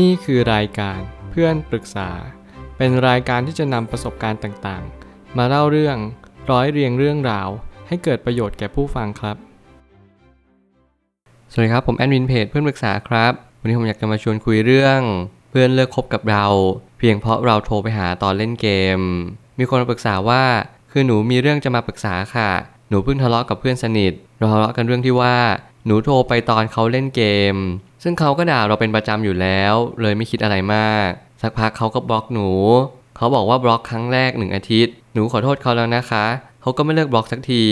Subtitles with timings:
[0.00, 2.10] นี่คือรายการเพื่อนปรึกษา
[2.76, 5.96] เป็นรายการที่จะนำประสบการณ์ต่างๆ มาเล่าเรื่อง
[6.50, 7.48] ร้อยเรียงเรื่องราว
[7.88, 9.36] ให้เกิดประโยชน์แก่ผู้ฟังครับ
[11.52, 15.00] สวัสดีครับผมแอดมินเพจเพื่อนปรึกษาครับ วันนี้ผมอยากจะมาชวนคุยเรื่อง
[15.50, 16.46] เพื่อนเลิกคบกับเรา
[16.98, 18.98] เพียงเพราะเราโทรไปหาตอนเล่นเกม
[19.58, 20.42] มีคนมาปรึกษาว่า
[20.92, 22.50] คือหนูมีเรื่องจะมาปรึกษาค่ะ
[22.88, 25.36] หนูเพิ่งทะเลาะกับเพื่อนสนิทเราทะเลาะกันเรื่องที่ว่า
[25.86, 27.22] หนูโทรไปตอนเขาเล่นเก
[27.52, 27.54] ม
[28.02, 31.08] ซึ่งเขาก็ด่าเราเป็นประจำอยู่แล้ว เลยไม่คิดอะไรมาก
[31.42, 32.50] สักพักเขาก็บล็อกหนู
[33.16, 36.26] เขาบอกว่าบล็อกครั้งแรกหนึ่งอาทิตย์ หนูขอโทษเขาแล้วนะคะ
[36.62, 37.64] เขาก็ไม่เลิกบล็อกสักที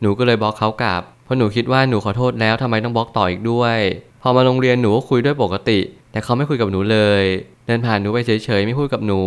[0.00, 3.78] หนูก็เลยบล็อกเขากลับ เพราะหนูคิดว่าหนูขอโทษแล้วทำไมต้องบล็อกต่ออีกด้วย
[4.22, 5.80] พอมาโรงเรียนหนูก็คุยด้วยปกติ
[6.12, 7.24] แต่เขาไม่คุยกับหนูเลย
[7.66, 9.22] เดินผ่านหนูไปเฉยๆไม่พูดกับหนู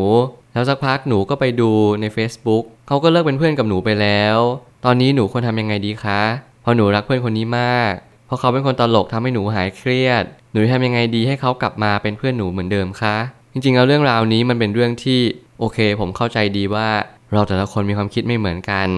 [0.53, 4.37] แล้วสักพักหนูก็ไปดูใน Facebook เขาก็เลิกเป็นเพื่อนกับหนูไปแล้ว
[4.85, 6.21] ตอนนี้หนูควรทำยังไงดีคะ
[6.61, 7.93] เพราะหนูรักเพื่อนคนนี้มาก
[8.33, 13.15] ราะเขาเป็นคนตลกทำให้หนูหายเครียด หนูทำยังไงดีให้เขากลับมาเป็นเพื่อนหนูเหมือนเดิมคะ
[13.53, 15.19] จริงๆแล้วเรื่องราวนี้มันเป็นเรื่องที่
[15.59, 16.89] โอเค ผมเข้าใจดีว่า
[17.33, 18.89] เราแต่ละคนมีความคิดไม่เหมือนกัน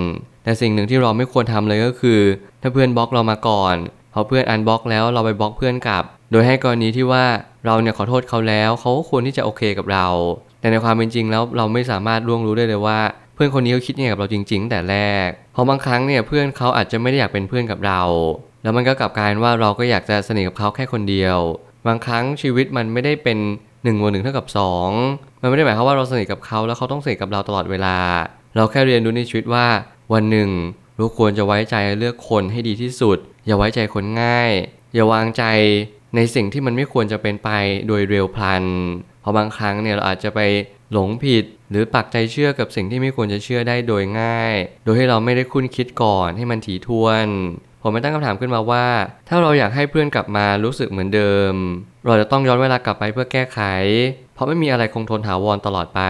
[0.44, 2.20] แต่สิ่งหนึ่งที่เราไม่ควรทำเลยก็คือ
[2.62, 3.76] ถ้าเพื่อนบล็อกเรามาก่อน
[4.14, 7.26] พอเพื่อนอันบล็อกแล้วเราไปบล็อกเพื่อนกลับ โดยให้กรณีที่ว่า
[7.66, 10.08] เราเนี่ยขอโทษเขาแล้วเขาก็ควรที่จะโอเคกับเรา
[10.60, 13.00] แต่ในความเป็นจริงแล้วเราไม่สามารถล่วงรู้ได้เลยว่า
[13.36, 18.02] เพื่อนคนนี้เขาคิดยังไงกับเราจริงๆ แต่แรก เพราะบางครั้งเนี่ยเพื่อนเขาอาจจะไม่ได้อยากเป็นเพื่อนกับเรา
[18.66, 21.38] แล้วมันก็กลับกลายว่าเราก็อยากจะสนิทกับเขาแค่คนเดียว
[21.88, 24.48] บางครั้งชีวิตมันไม่ได้เป็น1นึ่งบวกหนึ่งเท่ากับ
[24.94, 27.98] 2 มันไม่ได้หมายความว่าเราสนิทกับเขาแล้วเขาต้องสนิทกับเราตลอดเวลา
[28.56, 29.66] เราแค่เรียนรู้ในชีวิตว่า
[30.14, 30.50] วันหนึ่ง
[30.98, 34.52] เราควรจะไว้ใจเลือกคนให้ดีที่สุด อย่าไว้ใจคนง่าย
[34.94, 35.44] อย่าวางใจ
[36.16, 37.50] ในสิ่งที่มันไม่ควรจะเป็นไป
[37.88, 38.64] โดยเร็วพลัน
[39.22, 40.40] เพราะบางครั้งเนี่ยเราอาจจะไป
[40.92, 47.28] หลงผิด หรือปักใจเชื่อกับสิ่งที่ไม่ควรจะเชื่อได้โดยง่าย โดยให้เราไม่ได้คุ้นคิดก่อนให้มันถี่ถ้วน
[47.88, 48.86] ผมไม่ตั้งคำถามขึ้นมาว่า
[49.30, 51.54] ถ้าเราอยากให้เพื่อนกลับมารู้สึกเหมือนเดิม
[52.06, 53.60] เราจะต้องย้อนเวลากลับไปเพื่อแก้ไข
[54.34, 56.02] เพราะไม่มีอะไรคงทนถาวรตลอดไป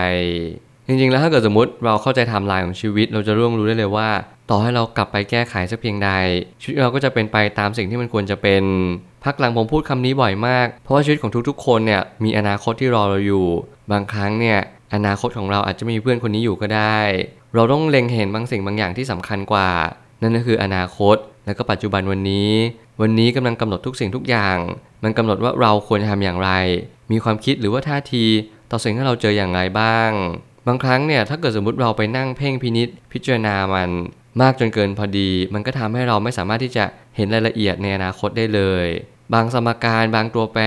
[0.88, 4.10] จริงๆ แล้วถ้าเกิดสมมติเราเข้าใจไทม์ไลน์ของชีวิต เราจะร่วงรู้ได้เลยว่า
[4.50, 6.10] ต่อให้เรากลับไปแก้ไขสักเพียงใด
[6.62, 8.64] ชีวิตเราก็จะเป็นไปตามสิ่งที่มันควรจะเป็น
[9.24, 13.46] พักหลังผมพูดคำนี้บ่อยมาก เพราะว่าชีวิตของทุกๆ คนเนี่ยมีอนาคตที่รอเราอยู่
[13.92, 14.60] บางครั้งเนี่ย
[14.96, 17.00] อนาคตของเราอาจจะไม่มีเพื่อนคนนี้อยู่ก็ได้
[17.56, 19.70] เราต้องเล็งเห็นบางสิ่งบางอย่างที่สำคัญกว่า
[20.22, 22.52] นั่นก็คืออนาคต และก็ปัจจุบันวันนี้
[23.02, 24.58] วันนี้กำลังกำหนดทุกสิ่งทุกอย่าง
[25.04, 26.52] มันกำหนดว่าเราควรจะทำอย่างไร
[27.12, 28.26] มีความคิดหรือว่าท่าที
[28.72, 30.12] ต่อสิ่งที่เราเจออย่างไรบ้าง
[30.68, 33.90] บางครั้งเนี่ยถ้าเกิดสมมติเราไปนั่งเพ่งพินิษพิจารณามัน
[34.42, 36.86] มากจนเกินพอดี มันก็ทำให้เราไม่สามารถที่จะ
[37.16, 38.88] เห็นรายละเอียดในอนาคตได้เลย
[39.34, 40.64] บางสมการบางตัวแปร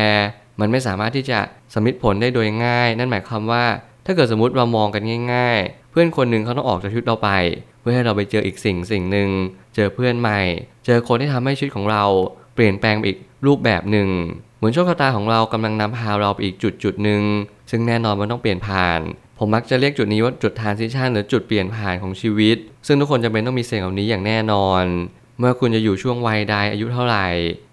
[0.60, 1.38] มันไม่สามารถที่จะ
[1.74, 3.64] สมมติผลได้โดยง่าย นั่นหมายความว่า
[4.06, 5.02] ถ้าเกิดสมมติเรามองกัน
[5.32, 7.30] ง่าย ๆ เพื่อนคนหนึ่งเขาต้องออกจากชีวิตเราไป
[7.80, 9.28] เพื่อให้เราไปเจออีกสิ่งสิ่งหนึ่ง
[9.78, 10.40] เจอเพื่อนใหม่
[10.86, 12.04] เจอคนที่ทำให้ชีวิตของเรา
[12.54, 14.08] เปลี่ยนแปลงไปอีกรูปแบบหนึ่ง
[14.56, 17.22] เหมือนโชคชะตาของเรากำลังนำพาเราไปอีกจุดจุดหนึ่ง
[17.70, 19.00] ซึ่งแน่นอนมันต้องเปลี่ยนผ่าน
[19.38, 22.56] ผมมักจะเรียกจุดนี้ว่าจุดทานซิชันหรือจุดเปลี่ยนผ่านของชีวิต
[22.86, 24.84] ซึ่งทุกคนจำเป็นต้องมีเสียงเหล่านี้อย่างแน่นอน
[25.38, 27.26] เมื่อคุณจะอยู่ช่วงวัยใดอายุเท่าไหร่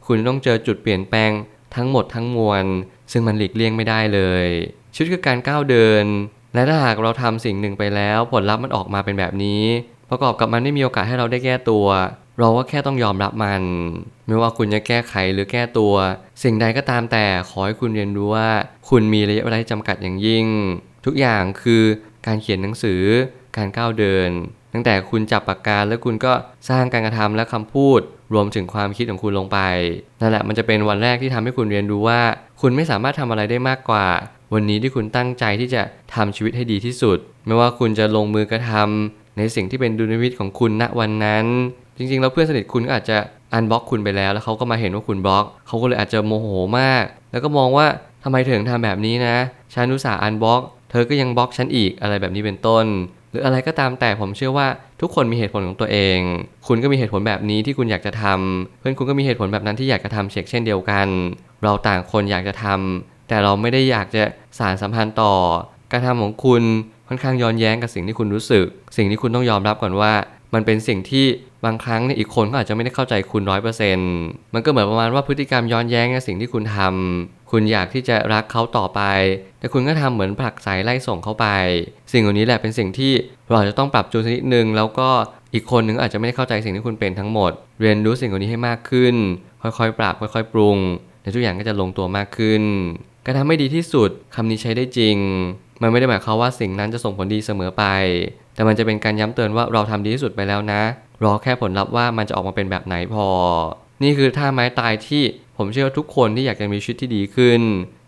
[0.08, 1.32] คุณต้องเจอจุดเปลี่ยนแปลง
[1.76, 2.66] ทั้งหมดทั้งมวล
[3.12, 4.48] ซึ่งมันหลีกเลี่ยงไม่ได้เลย
[4.94, 6.06] ชีวิตคือการก้าวเดิน
[6.54, 9.64] และถ้าหากเราทำสิ่งหนึ่งไปแล้ว ผลลัพธ์มันออกมาเป็นแบบนี้
[10.10, 11.88] ประกอบกับมันไม่มีโอกาสให้เราได้แก้ตัว
[12.40, 13.62] เราก็แค่ต้องยอมรับมัน
[14.28, 15.94] ไม่ว่าคุณจะแก้ไขหรือแก้ตัว
[16.44, 18.50] สิ่งใดก็ตามแต่ขอให้คุณเรียนรู้ว่า
[18.90, 20.46] คุณมีระยะเวลาจำกัดอย่างยิ่ง
[21.06, 21.84] ทุกอย่างคือ
[22.28, 23.02] การเขียนหนังสือ
[23.58, 24.30] การก้าวเดิน
[24.74, 26.34] ตั้งแต่คุณจับปากกาแล้วคุณก็
[26.70, 28.02] สร้างการกระทำและคำพูด
[28.34, 29.60] รวมถึงความคิดของคุณลงไป
[30.22, 32.22] นั่นแหละมันจะเป็นวันแรกที่ทำให้คุณเรียนรู้ว่า
[32.62, 34.08] คุณไม่สามารถทำอะไรได้มากกว่า
[34.54, 35.82] วันนี้ที่คุณตั้งใจที่จะ
[36.16, 41.46] ทำชีวิตให้ดีที่สุด ไม่ว่าคุณจะลงมือกระทำ ในสิ่งที่เป็นดุลยพินิจของคุณณวันนั้น
[41.98, 43.18] จริงๆ แล้วเพื่อนสนิทคุณก็อาจจะ
[43.54, 46.48] อันบล็อกคุณไปแล้ว แล้วเขาก็มาเห็นว่าคุณบล็อกเขาก็เลยอาจจะโมโห
[46.80, 47.86] มาก แล้วก็มองว่า
[48.24, 49.36] ทำไมเธอถึงทำแบบนี้นะ
[49.74, 52.86] ฉันอุตส่าห์อันบล็อก เธอก็ยังบล็อกฉันอีกอะไรแบบนี้เป็นต้น
[53.32, 54.68] หรืออะไรก็ตามแต่ผมเชื่อว่า
[55.02, 56.20] ทุกคนมีเหตุผลของตัวเอง
[56.68, 61.08] คุณก็มีเหตุผลแบบนี้ที่คุณอยากจะทำเพื่อนคุณก็มีเหตุผลแบบนั้นที่อยากจะทำเช็คเช่นเดียวกัน
[61.64, 64.24] เราต่างคนอยากจะทำแต่เราไม่ได้อยากจะ
[64.60, 65.34] สารสัมพันธ์ต่อ
[65.92, 66.64] การทำของคุณ
[67.08, 68.66] ค่อนข้างย้อนแย้งกับสิ่งที่คุณรู้สึก
[68.98, 70.14] สิ่งที่คุณต้องยอมรับก่อนว่า
[70.54, 71.26] มันเป็นสิ่งที่
[71.66, 74.14] บางครั้งเนี่ยอีกคนก็อาจจะไม่ได้เข้าใจคุณร้อยเปอร์เซ็นต์
[74.54, 79.02] มันก็เหมือนประมาณว่าพฤติกรรมย้อนแย้งกับสิ่งที่คุณทำคุณอยากที่จะรักเขาต่อไป
[79.60, 81.48] แต่คุณก็ทำเหมือนผลักสายไล่ส่งเขาไป
[82.12, 83.12] สิ่งเหล่านี้แหละเป็นสิ่งที่
[83.52, 85.10] เราจะต้องปรับจูนนิดนึงแล้วก็
[85.54, 87.52] อีกคนนึงอาจจะไม่ได้เข้าใจสิ่งที่คุณเป็นทั้งหมด
[87.82, 89.16] เรียนรู้สิ่งเหล่านี้ให้มากขึ้น
[89.62, 90.78] ค่อยๆ ปรับค่อยๆ ปรุง
[91.22, 92.64] และทุกอย่างก็จะลงตัวมากขึ้น
[93.26, 95.18] การทำให้ดีที่สุดคำนี้ใช้ได้จริง
[95.82, 97.84] มันไม่ได้หมายความว่าสิ่งนั้นจะส่งผลดีเสมอไป
[98.56, 100.82] แต่มันจะเป็นการย้ำเตือนว่าเราทำดีที่สุดไปแล้วนะ
[101.24, 103.28] รอแค่ผลลัพธ์ว่ามันจะออกมาเป็นแบบไหนพอ
[104.04, 105.24] นี่คือท่าไม้ตายที่
[105.58, 107.62] ผมเชื่อว่าทุกคนที่อยากจะมีชีวิตที่ดีขึ้น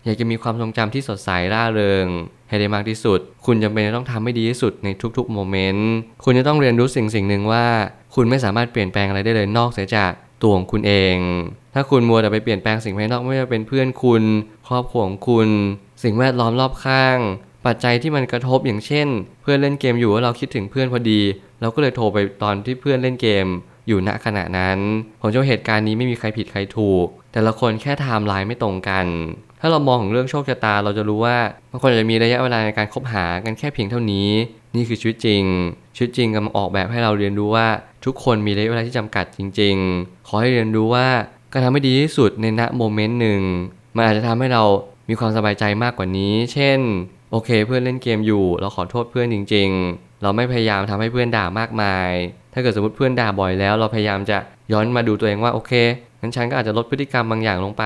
[0.04, 2.06] อยากจะมีความทรงจำที่สดใสร่าเริง
[2.48, 5.90] ให้ได้มากที่สุด คุณจำเป็นจะต้องทำให้ดีที่สุดในทุกๆโมเมนต์
[6.24, 7.66] คุณจะต้องเรียนรู้สิ่งสิ่งหนึ่งว่า
[8.14, 10.12] คุณไม่สามารถเปลี่ยนแปลงอะไรได้เลยนอกเสียจาก
[10.42, 11.16] ตัวของคุณเอง
[11.74, 14.22] ถ้าคุณมัวแต่ไปเปลี่ยนแปลงสิ่งภายนอกไม่ว่าจะเป็นเพื่อนคุณ
[14.68, 15.48] ครอบครัวของคุณ
[16.02, 17.18] สิ่งแวดล้อมรอบข้าง
[17.66, 19.08] ปัจจัยที่มันกระทบอย่างเช่น
[19.42, 21.20] เพื่อนเล่นเกมอยู่แล้วเราคิดถึงเพื่อนพอดี
[21.60, 23.46] เราก็เลยโทรไปตอนที่เพื่อนเล่นเกม
[23.88, 24.78] อยู่ณขณะนั้น
[25.20, 29.06] ผมเชื่อเหตุการณ์นี้ไม่มีใครผิดใครถูก แต่ละคนแค่ไทม์ไลน์ไม่ตรงกัน
[29.60, 31.36] ถ้าเรามองถึงเรื่องโชคชะตาเราจะรู้ว่า
[31.70, 34.28] บางคนอาจจะมีระยะเวลาในการคบหากันแค่เพียงเท่านี้
[34.74, 35.44] นี่คือชีวิตจริง
[35.96, 37.66] ชีวิตจริงกำลังออกแบบให้เราเรียนรู้ว่า
[38.04, 41.08] ทุกคนมีระยะเวลาที่จำกัดจริง ๆ ขอให้เรียนรู้ว่า
[41.52, 43.42] การทำให้ดีที่สุดในณโมเมนต์หนึ่ง
[43.96, 44.62] มันอาจจะทำให้เรา
[45.08, 46.78] มีความสบายใจมากกว่านี้ เช่น
[47.30, 52.10] โอเค เพื่อนเล่นเกมอยู่ เราขอโทษเพื่อนจริง ๆ เราไม่พยายามทำให้เพื่อนด่ามากมาย
[52.52, 54.38] ถ้าเกิดสมมติเพื่อนด่าบ่อยแล้ว เราพยายามจะ
[54.72, 55.72] ย้อนมาดูตัวเองว่าโอเค
[56.20, 57.84] งั้นฉันก็อาจจะลดพฤติกรรมบางอย่างลงไป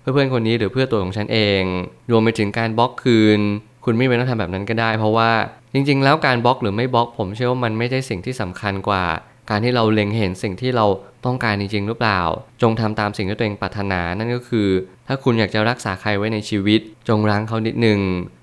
[0.00, 1.62] เพื่อเพื่อนคนนี้หรือเพื่อตัวของฉันเอง
[2.10, 3.40] รวมไปถึงการบล็อกคืน
[3.84, 5.30] คุณไม่จำเป็นต้องทำแบบนั้นก็ได้ เพราะว่า
[5.74, 9.04] จริง ๆ แล้วการบล็อกหรือไม่บล็อก ผมเชื่อว่ามันไม่ใช่สิ่งที่สำคัญกว่า
[9.50, 10.86] การที่เราเล็งเห็นสิ่งที่เรา
[11.24, 12.20] ต้องการจริงๆหรือเปล่า
[12.62, 14.68] จงทำตามสิ่งที่ตัวเองปรารถนานั่นก็คือ
[15.08, 18.00] ถ้าคุณอยากจะรักษาใครไว้ในชีวิต จงรั้งเขานิดหนึ่ง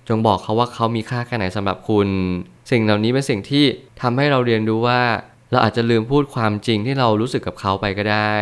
[0.10, 2.10] จงบอกเขาว่าเขามีค่าแค่ไหนสำหรับคุณ
[2.72, 3.66] สิ่งเหล่านี้เป็นสิ่งที่
[4.02, 5.02] ทำให้เราเรียนรู้ว่า
[5.52, 8.36] เราอาจจะลืมพูดความจริงที่เรารู้สึกกับเขาไปก็ได้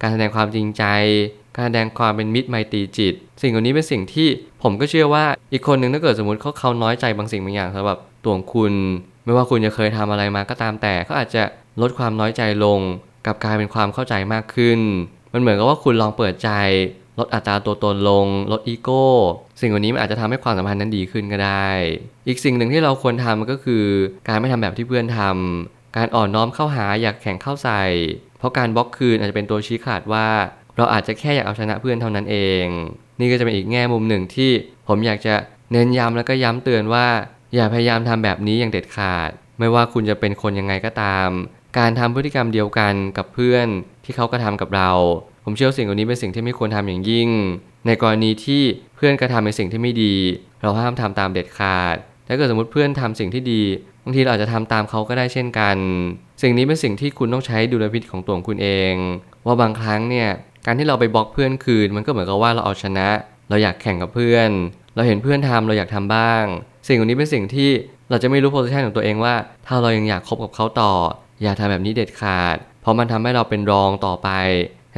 [0.00, 0.84] การแสดงความจริงใจ
[1.54, 4.28] การแสดงความเป็นมิตรไมตรีจิต สิ่งเหล่านี้เป็นสิ่งที่
[4.62, 8.72] ผมก็เชื่อว่าอีกคนหนึ่งถ้าเกิดสมมติเขาเขาน้อยใจบางสิ่งบางอย่างสำหรับตัวงคุณ
[9.24, 11.42] ไม่ว่าคุณจะเคยทำอะไรมาก็ตามแต่เขาอาจจะ
[11.80, 12.80] ลดความน้อยใจลง
[13.28, 14.80] กลับกลายเป็นความเข้าใจมากขึ้น
[15.32, 16.50] มันเหมือนกับว่าคุณลองเปิดใจ
[17.18, 19.06] ลดอัตราตัวตนลง ลดอีโก้
[19.60, 21.68] สิ่งเหล่านี้มันอาจจะทำให้ความสัมพันธ์นั้นดีขึ้นก็ได้
[22.28, 23.84] อีกสิ่งหนึ่งที่เราควรทำก็คือ
[24.28, 27.82] การไม่ทำแบบที่เพื่อนทำการอ่อนน้อมเข้าหาอยากแข่งเข้าใส่
[28.38, 30.28] เพราะการบล็อกคืนอาจจะเป็นตัวชี้ขาดว่า
[30.76, 32.66] เราอาจจะแค่อยากเอาชนะเพื่อนเท่านั้นเอง
[33.20, 34.50] นี่ก็จะเป็นอีกแง่มุมหนึ่งที่
[34.88, 35.34] ผมอยากจะ
[35.72, 37.06] เน้นย้ำแล้วก็ย้ำเตือนว่า
[37.54, 41.28] อย่าพยายามทำแบบนี้อย่างเด็ดขาด ไม่ว่าคุณจะเป็นคนยังไงก็ตาม
[41.76, 43.66] การทำพฤติกรรมเดียวกันกับเพื่อน
[44.04, 44.90] ที่เขากระทำกับเรา
[45.44, 47.28] ผมเชื่อว่าสิ่งเหล่านี้เป็นสิ่งที่ไม่ควรทำอย่างยิ่ง
[47.86, 48.62] ในกรณีที่
[48.96, 50.14] เพื่อนกระทำในสิ่งที่ไม่ดี
[50.62, 51.96] เราห้ามทำตามเด็ดขาด
[52.28, 53.62] ถ้าเกิดสมมติเพื่อนทำสิ่งที่ดี
[54.04, 55.76] บางทีเราอาจจะทำตามเขาก็ได้เช่นกัน
[56.42, 58.94] สิ่งนี้เป็นสิ่งที่คุณต้องใช้ดุลพินิจของตัวของคุณเอง
[59.46, 60.28] ว่าบางครั้งเนี่ย
[60.66, 63.08] การที่เราไปบล็อกเพื่อนคืน มันก็เหมือนกับว่าเราเอาชนะ
[63.50, 64.50] เราอยากแข่งกับเพื่อน
[64.94, 66.44] เราเห็นเพื่อนทำเราอยากทำบ้าง
[66.88, 67.70] สิ่งเหล่านี้เป็นสิ่งที่
[68.10, 69.34] เราจะไม่รู้โพสิชันของตัวเองว่า
[69.66, 70.92] ถ้าเรายังอยากคบกับเขาต่อ
[71.42, 74.30] อย่าทำแบบนี้เด็ดขาด เพราะมันทำให้เราเป็นรองต่อไป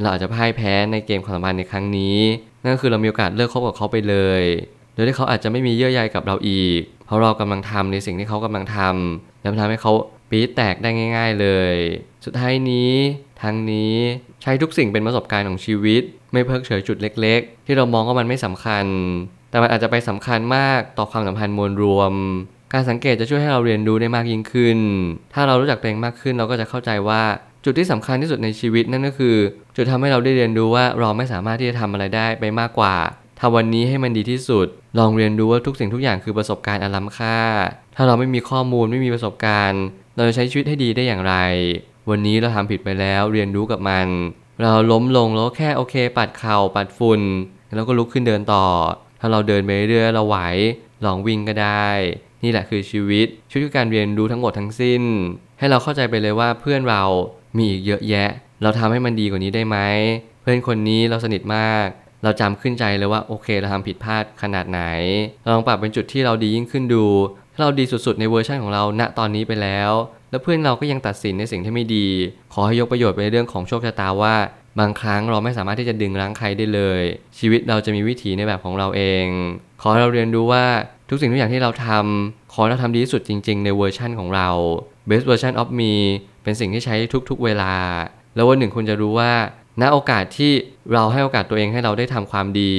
[0.02, 2.18] เราอาจจะพ่ายแพ้ในเกมความสัมพันธ์ในครั้งนี้
[2.62, 4.42] นั่นก็คือเรามีโอกาสเลิกคบกับเขาไปเลย
[4.94, 9.92] โดยที่เขาอาจจะไม่มีเยื่อใยกับเราอีก เพราะเรากำลังทำในสิ่งที่เขากำลังทำแล้วทำให้เขา
[10.30, 11.74] ปี๊ดแตกได้ง่าย ๆเลย
[12.24, 12.92] สุดท้ายนี้
[13.42, 13.94] ทั้งนี้
[14.42, 16.02] ใช้ทุกสิ่งเป็นประสบการณ์ของชีวิต
[16.32, 18.86] ไม่เพิกเฉยจุดเล็ก ๆ ที่เรามองว่ามันไม่สำคัญ
[19.50, 22.12] แต่มันอาจจะไปสำคัญมากต่อความสัมพันธ์มวลรวม
[22.72, 24.78] การสังเกตจะช่วยให้เราเรียนรู้ได้มากยิ่งขึ้น
[25.34, 27.22] ถ้าเรารู้จักตัวเองมากขึ้นเราก็จะเข้าใจว่า
[27.64, 29.36] จุดที่สำคัญที่สุดในชีวิตนั่นก็คือ
[29.76, 32.96] จุดทำให้เราได้เรียนรู้ว่าเราไม่สามารถที่จะทำอะไรได้ไปมากกว่า
[33.40, 34.66] ทำวันนี้ให้มันดีที่สุด
[34.98, 37.38] ลองเรียนรู้ว่าทุกสิ่งทุกอย่างคือประสบการณ์อันล้ำค่า
[37.96, 39.82] ถ้าเราไม่มีข้อมูลไม่มีประสบการณ์
[40.16, 41.34] เราจะใช้ชีวิตให้ดีได้อย่างไร
[42.10, 44.08] วันนี้เราทำผิดไปแล้วเรียนรู้กับมัน
[44.62, 47.20] เราล้มลงแล้วแค่โอเค ปัดเข่าปัดฝุ่น
[47.74, 48.66] แล้วก็ลุกขึ้นเดินต่อ
[49.20, 50.38] ถ้าเราเดินไปเรื่อยเราไหว
[51.04, 51.88] ลองวิ่งก็ได้
[52.42, 55.02] นี่แหละคือชีวิตชีวิตคือการเรียนรู้ทั้งหมดทั้งสิ้น
[55.58, 57.02] ให้เราเข้าใจไปเลยว่าเพื่อนเรา
[57.56, 58.30] มีอีกเยอะแยะ
[58.62, 59.78] เราทำให้มันดีกว่านี้ได้ไหม
[60.40, 61.86] เพื่อนคนนี้เราสนิทมาก
[62.22, 64.82] เราจำขึ้นใจเลยว่าโอเคเราทำผิดพลาดขนาดไหน
[65.42, 67.06] เราลองปรับเป็นจุดที่เราดียิ่งขึ้นดู
[67.54, 69.90] ถ้าเราดีสุดๆในเวอร์ชันของเราณตอนนี้ไปแล้ว
[70.30, 72.08] แล้วเพื่อนเราก็ยังตัดสินในสิ่งที่ไม่ดี
[72.54, 74.34] ขอให้ยกประโยชน์ไปในเรื่องของโชคชะตาว่า
[74.80, 77.02] บางครั้งเราไม่สามารถที่จะดึงรั้งใครได้เลย
[77.38, 79.26] ชีวิตเราจะมีวิถีในแบบของเราเอง
[79.82, 80.64] ขอให้เราเรียนรู้ว่า
[81.12, 84.48] ทุกสิ่งทุกอย่างที่เราทำขอเราทำดีที่สุดจริง ๆ ในเวอร์ชันของเรา
[85.08, 85.92] best version of me
[86.42, 86.94] เป็นสิ่งที่ใช้
[87.30, 87.74] ทุกๆ เวลา
[88.34, 89.32] แล้ววันหนึ่งคุณจะรู้ว่า
[89.80, 90.52] ณโอกาสที่
[90.92, 92.74] เราให้โอกาสตัวเองให้เราได้ทำความดี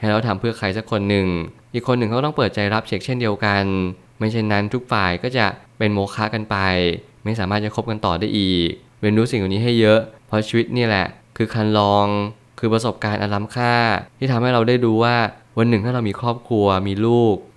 [0.00, 1.26] ให้เราทำเพื่อใครสักคนหนึ่ง
[1.74, 3.64] อีกคนหนึ่งเขาต้องเปิดใจรับเช็คเช่นเดียวกัน
[4.18, 5.46] ไม่เช่นนั้นทุกฝ่ายก็จะ
[5.78, 6.56] เป็นโมฆะกันไป
[7.24, 8.68] ไม่สามารถจะคบกันต่อได้อีก
[9.00, 12.06] เรียนรู้สิ่งเหล่านี้ให้เยอะ เพราะชีวิตนี่แหละ คือคันลอง
[12.58, 13.74] คือประสบการณ์อันล้ำค่า
[14.18, 15.16] ที่ทำให้เราได้ดูว่า
[15.58, 17.36] วันหนึ่งถ้าเรามีครอบครัวมีลูก